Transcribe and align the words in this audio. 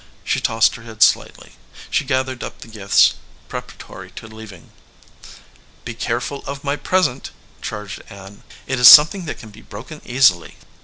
She 0.23 0.41
tossed 0.41 0.73
her 0.77 0.81
head 0.81 1.03
slightly. 1.03 1.51
She 1.91 2.05
gathered 2.05 2.41
up 2.43 2.61
the 2.61 2.67
gifts 2.67 3.13
pre 3.47 3.61
paratory 3.61 4.09
to 4.15 4.27
leaving. 4.27 4.71
"Be 5.85 5.93
careful 5.93 6.43
of 6.47 6.63
my 6.63 6.75
present," 6.75 7.29
charged 7.61 8.01
Ann. 8.09 8.41
"It 8.65 8.79
is 8.79 8.87
something 8.87 9.25
that 9.25 9.37
can 9.37 9.51
be 9.51 9.61
broken 9.61 10.01
easily." 10.03 10.55